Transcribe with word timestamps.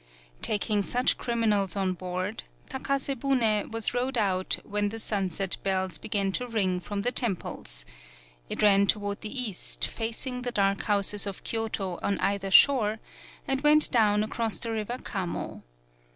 Taking 0.41 0.81
such 0.81 1.19
criminals 1.19 1.75
on 1.75 1.93
board, 1.93 2.45
Takase 2.71 3.13
bune 3.19 3.69
was 3.69 3.93
rowed 3.93 4.17
out 4.17 4.57
when 4.63 4.89
the 4.89 4.97
4 4.97 4.97
TAKASE 4.97 5.03
BUNE 5.03 5.29
sunset 5.29 5.57
bells 5.61 5.97
began 5.99 6.31
to 6.31 6.47
ring 6.47 6.79
from 6.79 7.03
the 7.03 7.11
temples; 7.11 7.85
it 8.49 8.63
ran 8.63 8.87
toward 8.87 9.21
the 9.21 9.39
east, 9.39 9.85
facing 9.85 10.41
the 10.41 10.51
dark 10.51 10.81
houses 10.85 11.27
of 11.27 11.43
Kyoto 11.43 11.99
on 12.01 12.17
either 12.17 12.49
shore, 12.49 12.97
and 13.47 13.61
went 13.61 13.91
down 13.91 14.23
across 14.23 14.57
the 14.57 14.71
river 14.71 14.97
Kamo. 14.97 15.61